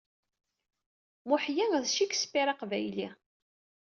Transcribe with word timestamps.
Muḥya 1.27 1.65
d 1.83 1.85
Shakespeare 1.95 2.51
aqbayli. 2.53 3.09